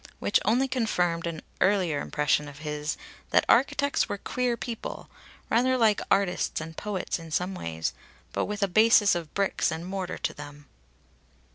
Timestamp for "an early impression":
1.27-2.47